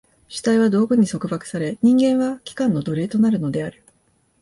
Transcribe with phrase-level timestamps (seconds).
[0.27, 3.83] 主体は道具に束縛され、人間は器官の奴隷となるのである。